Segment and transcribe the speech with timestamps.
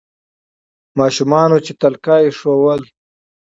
[0.99, 2.87] ماشومانو چي تلکه ایښودله